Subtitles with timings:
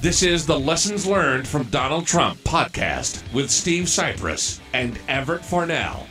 [0.00, 6.06] This is the Lessons Learned from Donald Trump podcast with Steve Cypress and Everett Farnell.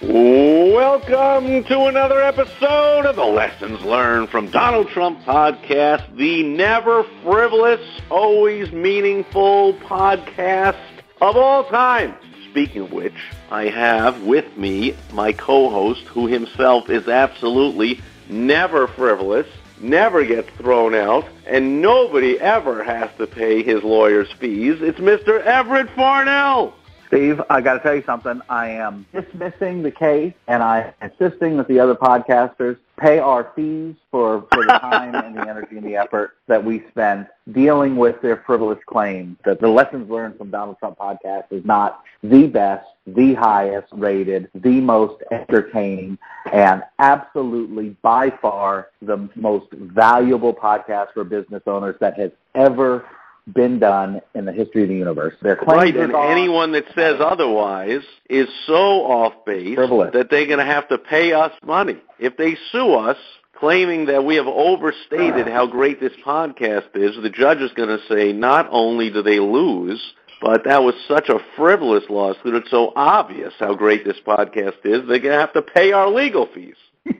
[0.00, 7.80] Welcome to another episode of the Lessons Learned from Donald Trump podcast, the never frivolous,
[8.08, 10.78] always meaningful podcast
[11.20, 12.14] of all time.
[12.50, 19.48] Speaking of which, I have with me my co-host who himself is absolutely never frivolous,
[19.80, 24.80] never gets thrown out, and nobody ever has to pay his lawyer's fees.
[24.80, 25.40] It's Mr.
[25.42, 26.74] Everett Farnell.
[27.08, 28.40] Steve, I got to tell you something.
[28.48, 33.52] I am dismissing the case, and I am insisting that the other podcasters pay our
[33.54, 37.96] fees for, for the time and the energy and the effort that we spend dealing
[37.96, 39.36] with their frivolous claims.
[39.44, 44.50] That the lessons learned from Donald Trump podcast is not the best, the highest rated,
[44.54, 46.18] the most entertaining,
[46.52, 53.04] and absolutely by far the most valuable podcast for business owners that has ever
[53.54, 55.34] been done in the history of the universe.
[55.42, 60.88] Right, and anyone that says otherwise is so off base that they're going to have
[60.88, 61.98] to pay us money.
[62.18, 63.18] If they sue us
[63.54, 65.52] claiming that we have overstated ah.
[65.52, 69.38] how great this podcast is, the judge is going to say not only do they
[69.38, 70.02] lose,
[70.40, 75.06] but that was such a frivolous lawsuit, it's so obvious how great this podcast is,
[75.08, 76.76] they're going to have to pay our legal fees.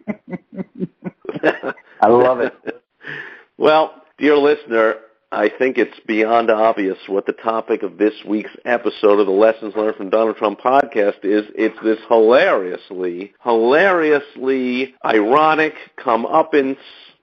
[2.01, 2.53] I love it.
[3.57, 4.97] Well, dear listener,
[5.37, 9.75] I think it's beyond obvious what the topic of this week's episode of the Lessons
[9.77, 11.45] Learned from Donald Trump podcast is.
[11.55, 16.75] It's this hilariously, hilariously ironic, come up in,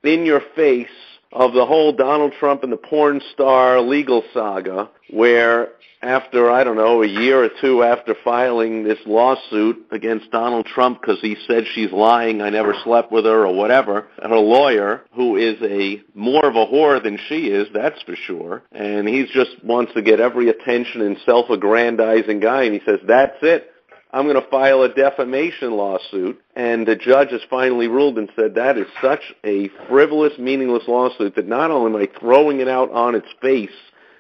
[0.04, 0.86] in your face
[1.34, 5.70] of the whole Donald Trump and the porn star legal saga where
[6.04, 11.00] after, I don't know, a year or two after filing this lawsuit against Donald Trump
[11.00, 15.04] because he said she's lying, I never slept with her or whatever, and her lawyer,
[15.14, 19.26] who is a more of a whore than she is, that's for sure, and he
[19.34, 23.70] just wants to get every attention and self-aggrandizing guy, and he says, that's it.
[24.14, 26.40] I'm going to file a defamation lawsuit.
[26.56, 31.36] And the judge has finally ruled and said that is such a frivolous, meaningless lawsuit
[31.36, 33.70] that not only am I throwing it out on its face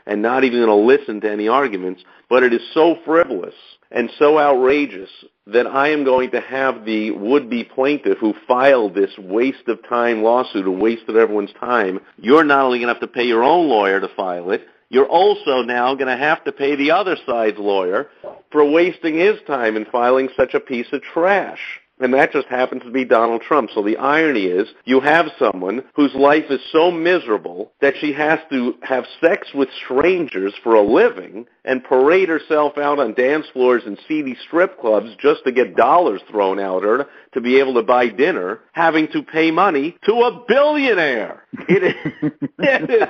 [0.07, 3.53] and not even going to listen to any arguments, but it is so frivolous
[3.91, 5.09] and so outrageous
[5.45, 10.23] that I am going to have the would-be plaintiff who filed this waste of time
[10.23, 13.67] lawsuit, who wasted everyone's time, you're not only going to have to pay your own
[13.69, 17.57] lawyer to file it, you're also now going to have to pay the other side's
[17.57, 18.09] lawyer
[18.53, 21.81] for wasting his time in filing such a piece of trash.
[22.03, 23.69] And that just happens to be Donald Trump.
[23.74, 28.40] So the irony is you have someone whose life is so miserable that she has
[28.52, 33.84] to have sex with strangers for a living and parade herself out on dance floors
[33.86, 37.84] and seedy strip clubs just to get dollars thrown at her to be able to
[37.84, 41.46] buy dinner, having to pay money to a billionaire.
[41.70, 43.08] It is, it is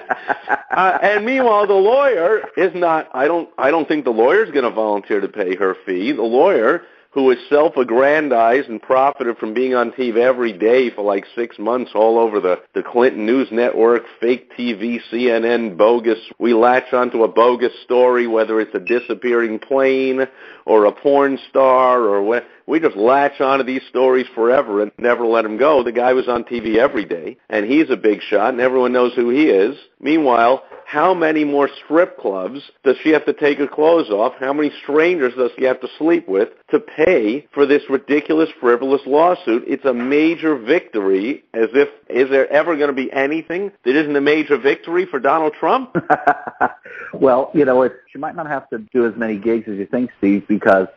[0.75, 3.09] uh, and meanwhile, the lawyer is not.
[3.13, 3.49] I don't.
[3.57, 6.11] I don't think the lawyer is going to volunteer to pay her fee.
[6.11, 11.25] The lawyer, who is self-aggrandized and profited from being on TV every day for like
[11.35, 16.19] six months all over the the Clinton News Network, fake TV, CNN, bogus.
[16.39, 20.21] We latch onto a bogus story, whether it's a disappearing plane
[20.65, 22.45] or a porn star or what.
[22.65, 25.83] We just latch onto these stories forever and never let them go.
[25.83, 29.13] The guy was on TV every day, and he's a big shot, and everyone knows
[29.13, 29.75] who he is.
[29.99, 34.33] Meanwhile, how many more strip clubs does she have to take her clothes off?
[34.39, 39.01] How many strangers does she have to sleep with to pay for this ridiculous, frivolous
[39.05, 39.63] lawsuit?
[39.67, 44.15] It's a major victory, as if, is there ever going to be anything that isn't
[44.15, 45.95] a major victory for Donald Trump?
[47.13, 49.85] well, you know, it, she might not have to do as many gigs as you
[49.87, 50.87] think, Steve, because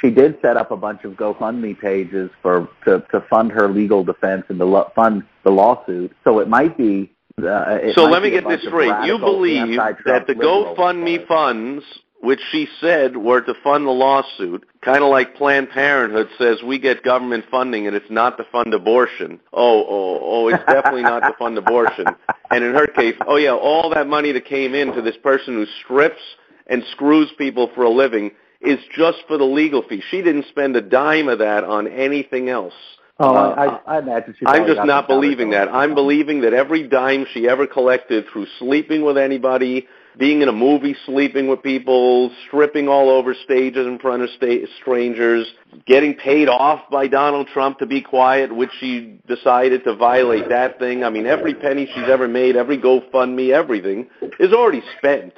[0.00, 4.04] she did set up a bunch of GoFundMe pages for to, to fund her legal
[4.04, 6.12] defense and to lo- fund the lawsuit.
[6.24, 7.12] So it might be.
[7.40, 8.92] Uh, it so might let me get this straight.
[9.04, 11.84] You believe that the GoFundMe funds,
[12.20, 16.78] which she said were to fund the lawsuit, kind of like Planned Parenthood says we
[16.78, 19.40] get government funding and it's not to fund abortion.
[19.52, 22.06] Oh, oh, oh, it's definitely not to fund abortion.
[22.50, 25.54] And in her case, oh yeah, all that money that came in to this person
[25.54, 26.22] who strips
[26.66, 28.30] and screws people for a living
[28.64, 30.02] is just for the legal fee.
[30.10, 32.74] She didn't spend a dime of that on anything else.
[33.20, 34.44] Oh, Uh, I, I, imagine she.
[34.46, 35.72] I'm just not believing that.
[35.72, 39.86] I'm believing that every dime she ever collected through sleeping with anybody,
[40.18, 44.66] being in a movie, sleeping with people, stripping all over stages in front of sta-
[44.80, 45.46] strangers,
[45.86, 50.80] getting paid off by Donald Trump to be quiet, which she decided to violate that
[50.80, 51.04] thing.
[51.04, 54.08] I mean, every penny she's ever made, every GoFundMe, everything
[54.40, 55.34] is already spent.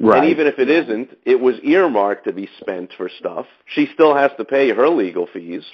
[0.00, 0.18] Right.
[0.22, 3.46] And even if it isn't, it was earmarked to be spent for stuff.
[3.66, 5.64] She still has to pay her legal fees,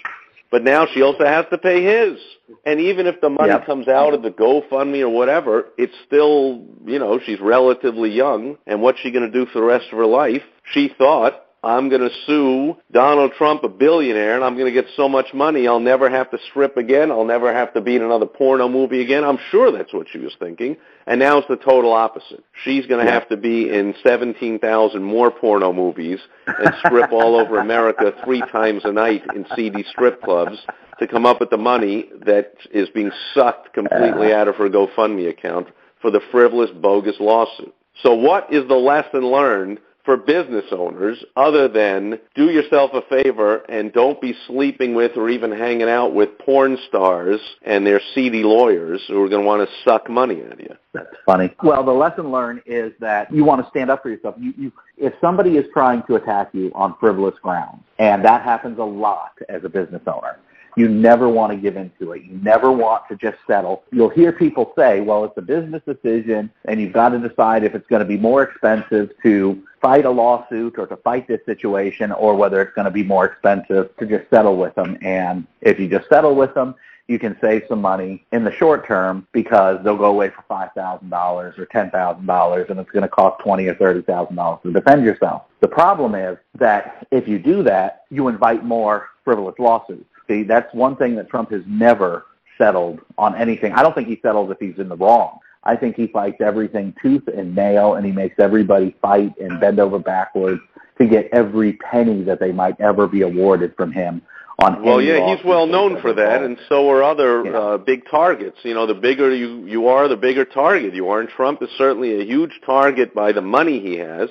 [0.51, 2.19] but now she also has to pay his.
[2.65, 3.67] And even if the money Yep.
[3.67, 8.59] comes out of the GoFundMe or whatever, it's still, you know, she's relatively young.
[8.67, 10.43] And what's she going to do for the rest of her life?
[10.73, 14.91] She thought, I'm going to sue Donald Trump, a billionaire, and I'm going to get
[14.97, 17.13] so much money I'll never have to strip again.
[17.13, 19.23] I'll never have to be in another porno movie again.
[19.23, 20.77] I'm sure that's what she was thinking.
[21.07, 22.43] And now it's the total opposite.
[22.65, 23.19] She's going to Yeah.
[23.19, 28.83] have to be in 17,000 more porno movies and strip all over America three times
[28.85, 30.59] a night in seedy strip clubs
[30.99, 35.29] to come up with the money that is being sucked completely out of her GoFundMe
[35.29, 35.69] account
[36.01, 37.73] for the frivolous, bogus lawsuit.
[38.03, 43.59] So what is the lesson learned for business owners other than do yourself a favor
[43.69, 48.43] and don't be sleeping with or even hanging out with porn stars and their seedy
[48.43, 50.75] lawyers who are going to want to suck money out of you?
[50.93, 51.55] That's funny.
[51.63, 54.35] Well, the lesson learned is that you want to stand up for yourself.
[54.39, 58.79] You, you, if somebody is trying to attack you on frivolous grounds, and that happens
[58.79, 60.39] a lot as a business owner,
[60.77, 62.23] you never want to give into it.
[62.23, 63.83] You never want to just settle.
[63.93, 67.75] You'll hear people say, well, it's a business decision, and you've got to decide if
[67.75, 72.13] it's going to be more expensive to fight a lawsuit or to fight this situation
[72.13, 74.97] or whether it's going to be more expensive to just settle with them.
[75.03, 76.77] And if you just settle with them,
[77.09, 80.71] you can save some money in the short term because they'll go away for five
[80.75, 84.37] thousand dollars or ten thousand dollars and it's going to cost twenty or thirty thousand
[84.37, 85.43] dollars to defend yourself.
[85.61, 90.07] The problem is that if you do that, you invite more frivolous lawsuits.
[90.29, 92.27] See, that's one thing that Trump has never
[92.59, 93.73] settled on anything.
[93.73, 95.39] I don't think he settles if he's in the wrong.
[95.65, 99.79] I think he fights everything tooth and nail and he makes everybody fight and bend
[99.79, 100.61] over backwards
[100.99, 104.23] to get every penny that they might ever be awarded from him
[104.59, 107.59] on Well, yeah, he's well known for that, and so are other Yeah.
[107.59, 108.59] uh, big targets.
[108.63, 111.21] You know, the bigger you you are, the bigger target you are.
[111.21, 114.29] And Trump is certainly a huge target by the money he has,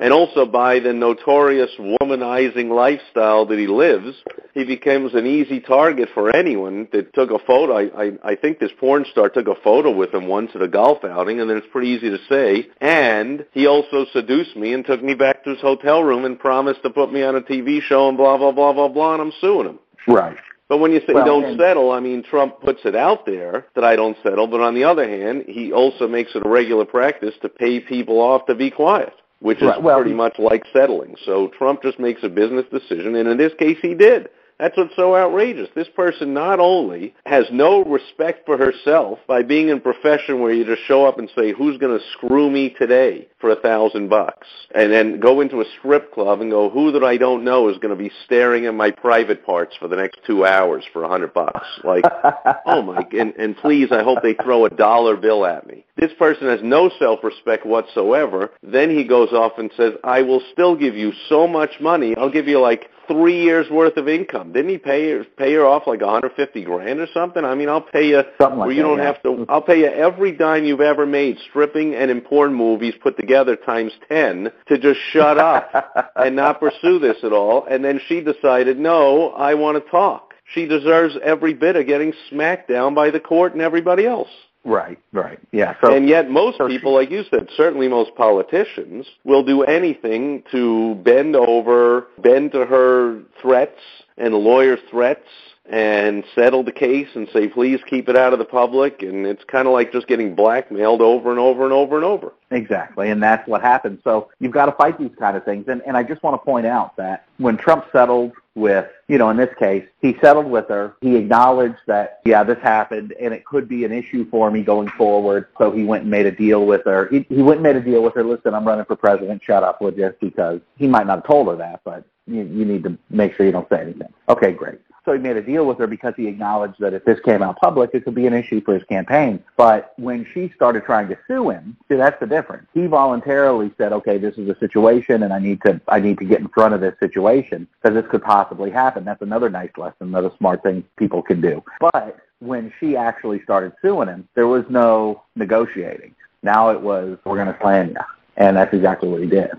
[0.00, 4.16] and also by the notorious womanizing lifestyle that he lives.
[4.56, 7.76] He becomes an easy target for anyone that took a photo.
[7.76, 10.66] I, I I think this porn star took a photo with him once at a
[10.66, 12.66] golf outing, and then it's pretty easy to say.
[12.80, 16.82] And he also seduced me and took me back to his hotel room and promised
[16.84, 19.12] to put me on a TV show and blah blah blah blah blah.
[19.12, 19.78] And I'm suing him.
[20.08, 20.38] Right.
[20.70, 23.66] But when you say Well, don't and- settle, I mean Trump puts it out there
[23.74, 26.86] that I don't settle, but on the other hand, he also makes it a regular
[26.86, 30.64] practice to pay people off to be quiet, which is Right, well, pretty much like
[30.72, 31.14] settling.
[31.26, 34.30] So Trump just makes a business decision, and in this case he did.
[34.58, 35.68] That's what's so outrageous.
[35.74, 40.52] This person not only has no respect for herself by being in a profession where
[40.52, 44.08] you just show up and say, who's going to screw me today for a thousand
[44.08, 44.46] bucks?
[44.74, 47.78] And then go into a strip club and go, who that I don't know is
[47.78, 51.08] going to be staring at my private parts for the next two hours for a
[51.08, 51.66] hundred bucks?
[51.84, 52.04] Like,
[52.66, 55.85] oh my, and, and please, I hope they throw a dollar bill at me.
[55.96, 58.50] This person has no self-respect whatsoever.
[58.62, 62.14] Then he goes off and says, I will still give you so much money.
[62.16, 64.52] I'll give you like three years worth of income.
[64.52, 67.44] Didn't he pay her, pay her off like 150 grand or something?
[67.44, 69.04] I mean, I'll pay you Something like where you that, don't yeah.
[69.04, 69.46] have to.
[69.48, 73.56] I'll pay you every dime you've ever made stripping and in porn movies put together
[73.56, 77.66] times 10 to just shut up and not pursue this at all.
[77.70, 80.34] And then she decided, no, I want to talk.
[80.54, 84.28] She deserves every bit of getting smacked down by the court and everybody else.
[84.66, 85.38] Right, right.
[85.52, 85.76] Yeah.
[85.80, 90.96] So and yet most people, like you said, certainly most politicians, will do anything to
[90.96, 93.78] bend over, bend to her threats
[94.18, 95.28] and lawyer threats
[95.70, 99.02] and settle the case and say, please keep it out of the public.
[99.02, 102.32] And it's kind of like just getting blackmailed over and over and over and over.
[102.50, 104.00] Exactly, and that's what happens.
[104.02, 105.66] So you've got to fight these kind of things.
[105.68, 109.30] And, and I just want to point out that when Trump settled with, you know,
[109.30, 110.96] in this case, he settled with her.
[111.00, 114.88] He acknowledged that, yeah, this happened, and it could be an issue for me going
[114.88, 115.48] forward.
[115.58, 117.08] So he went and made a deal with her.
[117.08, 118.24] He, he went and made a deal with her.
[118.24, 119.42] Listen, I'm running for president.
[119.44, 122.64] Shut up with this because he might not have told her that, but you, you
[122.64, 124.12] need to make sure you don't say anything.
[124.28, 124.80] Okay, great.
[125.06, 127.58] So he made a deal with her because he acknowledged that if this came out
[127.60, 129.42] public, it could be an issue for his campaign.
[129.56, 132.66] But when she started trying to sue him, see, that's the difference.
[132.74, 136.24] He voluntarily said, "Okay, this is a situation, and I need to, I need to
[136.24, 140.08] get in front of this situation because this could possibly happen." That's another nice lesson,
[140.08, 141.62] another smart thing people can do.
[141.80, 146.16] But when she actually started suing him, there was no negotiating.
[146.42, 147.96] Now it was, "We're going to slam you,"
[148.36, 149.52] and that's exactly what he did.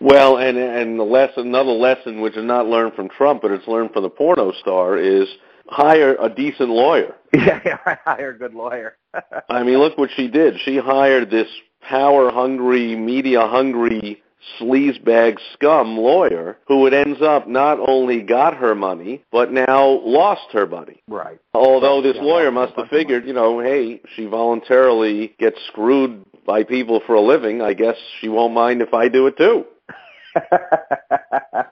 [0.00, 3.66] Well, and and the lesson, another lesson which is not learned from Trump, but it's
[3.66, 5.26] learned from the porno star, is
[5.68, 7.14] hire a decent lawyer.
[7.34, 8.96] Yeah, hire a good lawyer.
[9.50, 10.54] I mean, look what she did.
[10.64, 11.48] She hired this
[11.82, 14.22] power-hungry, media-hungry
[14.58, 20.50] sleazebag scum lawyer who it ends up not only got her money, but now lost
[20.52, 21.02] her money.
[21.08, 21.38] right.
[21.54, 26.62] Although this Yeah, lawyer must have figured, you know, hey, she voluntarily gets screwed by
[26.62, 27.60] people for a living.
[27.60, 29.66] I guess she won't mind if I do it too.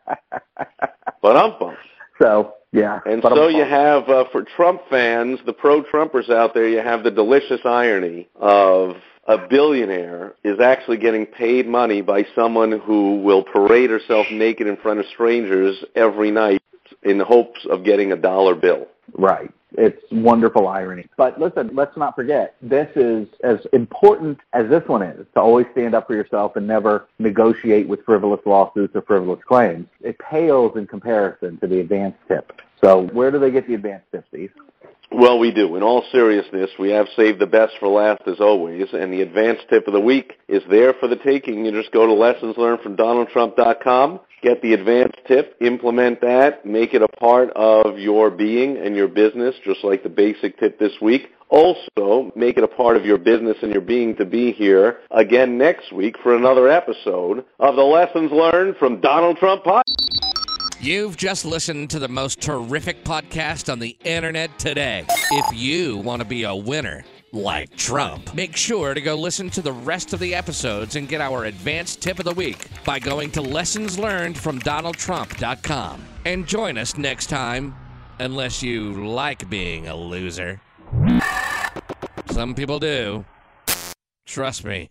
[1.26, 1.76] But I'm bummed.
[2.22, 3.00] so yeah.
[3.04, 7.10] And so you have, uh, for Trump fans, the pro-Trumpers out there, you have the
[7.10, 8.96] delicious irony of
[9.26, 14.76] a billionaire is actually getting paid money by someone who will parade herself naked in
[14.76, 16.62] front of strangers every night
[17.02, 18.86] in the hopes of getting a dollar bill.
[19.14, 19.50] Right.
[19.76, 21.06] It's wonderful irony.
[21.16, 25.66] But listen, let's not forget, this is as important as this one is, to always
[25.72, 29.86] stand up for yourself and never negotiate with frivolous lawsuits or frivolous claims.
[30.00, 32.52] It pales in comparison to the advance tip.
[32.82, 34.50] So where do they get the advance tip, Steve?
[35.12, 35.76] Well, we do.
[35.76, 39.68] In all seriousness, we have saved the best for last as always, and the advanced
[39.70, 41.64] tip of the week is there for the taking.
[41.64, 47.50] You just go to lessonslearnedfromdonaldtrump.com, get the advanced tip, implement that, make it a part
[47.56, 51.28] of your being and your business, just like the basic tip this week.
[51.48, 55.56] Also, make it a part of your business and your being to be here again
[55.56, 59.82] next week for another episode of the Lessons Learned from Donald Trump Podcast.
[60.80, 65.06] You've just listened to the most terrific podcast on the internet today.
[65.30, 67.04] If you want to be a winner,
[67.36, 71.20] like Trump, make sure to go listen to the rest of the episodes and get
[71.20, 76.04] our advanced tip of the week by going to lessonslearnedfromdonaldtrump.com.
[76.24, 77.76] And join us next time,
[78.18, 80.62] unless you like being a loser.
[82.30, 83.26] Some people do.
[84.24, 84.88] Trust me.